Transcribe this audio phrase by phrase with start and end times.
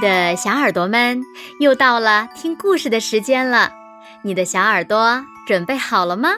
[0.00, 1.22] 的小耳朵们，
[1.60, 3.70] 又到了听故事的时间了。
[4.22, 6.30] 你的小耳朵准备好了吗？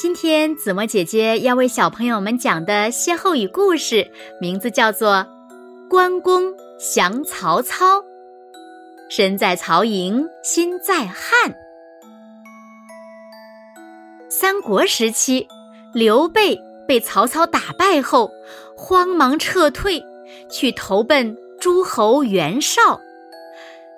[0.00, 4.10] 今天子墨姐姐要为小朋友们讲的歇后语故事，
[4.40, 5.16] 名字叫做
[5.88, 7.98] 《关公降曹操》。
[9.10, 11.54] 身在曹营心在汉。
[14.30, 15.46] 三国时期，
[15.92, 16.58] 刘备
[16.88, 18.30] 被曹操打败后，
[18.74, 20.02] 慌忙撤退，
[20.50, 21.36] 去投奔。
[21.62, 23.00] 诸侯袁绍，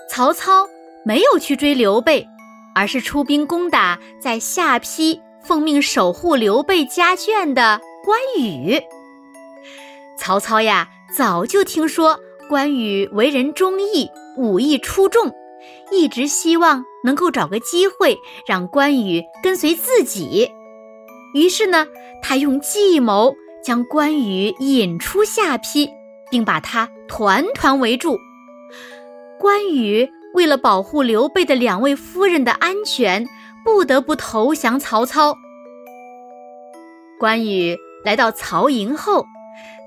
[0.06, 0.68] 曹操
[1.02, 2.28] 没有去追刘备，
[2.74, 8.78] 而是出兵攻打在下邳奉命守护刘备家眷的关羽。
[10.18, 15.32] 曹操呀，早就听说关羽为人忠义，武艺出众，
[15.90, 18.15] 一直希望能够找个机会
[18.46, 20.51] 让关羽跟随自己。
[21.32, 21.87] 于是呢，
[22.23, 23.34] 他用计谋
[23.65, 25.88] 将关羽引出下邳。
[26.34, 28.18] 并把他团团围住。
[29.38, 33.24] 关羽为了保护刘备的两位夫人的安全，
[33.65, 35.37] 不得不投降曹操。
[37.21, 39.24] 关羽来到曹营后，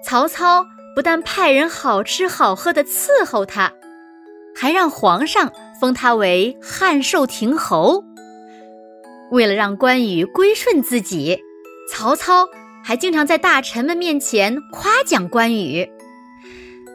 [0.06, 3.74] 曹操不但派人好吃好喝的伺候他，
[4.56, 5.52] 还让皇上
[5.82, 8.06] 封他为汉寿亭侯。
[9.32, 11.38] 为了让关羽归顺自己，
[11.92, 12.48] 曹操
[12.86, 15.86] 还经常在大臣们面前夸奖关羽。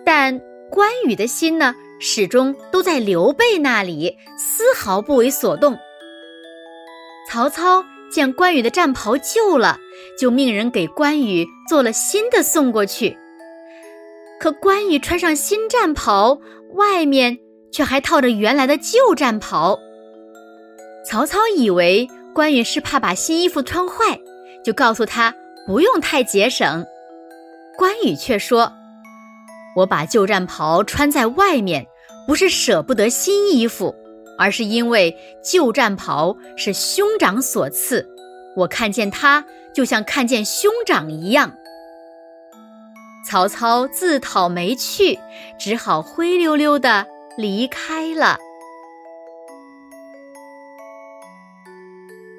[0.04, 5.78] 但关羽的心呢，始终都在刘备那里，丝毫不为所动。
[7.28, 9.78] 曹操见关羽的战袍旧了，
[10.18, 13.16] 就命人给关羽做了新的送过去。
[14.40, 16.38] 可关羽穿上新战袍，
[16.74, 17.38] 外面
[17.70, 19.78] 却还套着原来的旧战袍。
[21.06, 24.18] 曹操以为关羽是怕把新衣服穿坏，
[24.64, 25.32] 就告诉他
[25.66, 26.84] 不用太节省。
[27.78, 28.72] 关羽却说。
[29.74, 31.86] 我把旧战袍穿在外面，
[32.26, 33.94] 不是舍不得新衣服，
[34.38, 38.06] 而是因为旧战袍是兄长所赐，
[38.54, 41.52] 我看见他就像看见兄长一样。
[43.24, 45.18] 曹操自讨没趣，
[45.58, 47.06] 只好灰溜溜的
[47.36, 48.36] 离开了。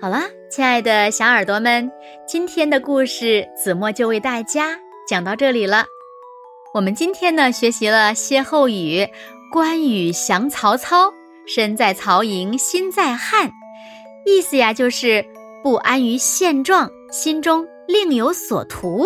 [0.02, 1.90] 好啦，亲爱的小耳朵们，
[2.28, 4.78] 今天的故事子墨就为大家
[5.08, 5.86] 讲到这里了。
[6.74, 9.08] 我们今天呢学习了歇后语
[9.54, 11.14] “关羽降曹操，
[11.46, 13.52] 身在曹营心在汉”，
[14.26, 15.24] 意思呀就是
[15.62, 19.06] 不安于现状，心中另有所图。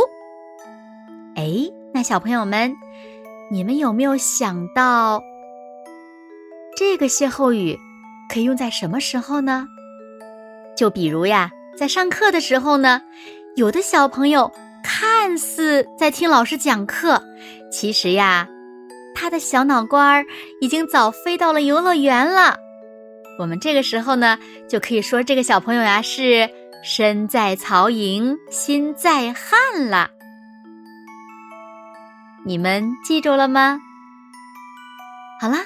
[1.36, 2.74] 哎，那小朋友们，
[3.52, 5.22] 你们有没有想到
[6.78, 7.78] 这个歇后语
[8.30, 9.68] 可以用在什么时候呢？
[10.78, 13.02] 就比如呀，在上课的时候呢，
[13.58, 14.50] 有的小朋友。
[15.28, 17.22] 看似在听老师讲课，
[17.70, 18.48] 其实呀，
[19.14, 20.26] 他的小脑瓜儿
[20.62, 22.56] 已经早飞到了游乐园了。
[23.38, 24.40] 我们这个时候呢，
[24.70, 26.50] 就可以说这个小朋友呀是
[26.82, 30.10] 身在曹营心在汉了。
[32.46, 33.82] 你们记住了吗？
[35.42, 35.58] 好啦，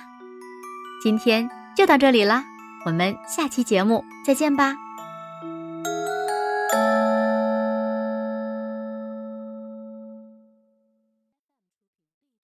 [1.03, 2.43] 今天就到这里了，
[2.83, 4.73] 我们下期节目再见吧。